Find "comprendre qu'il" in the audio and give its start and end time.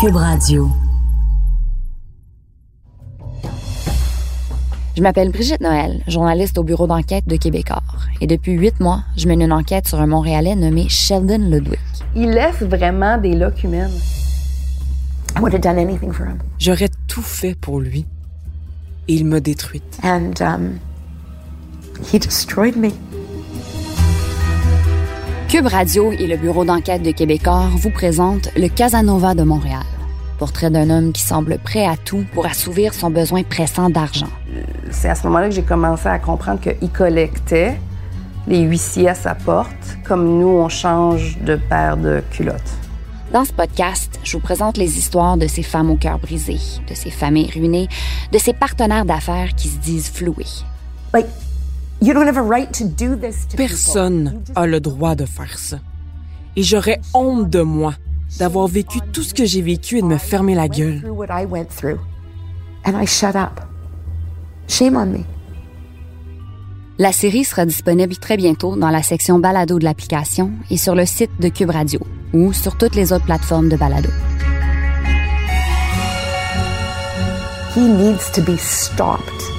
36.18-36.90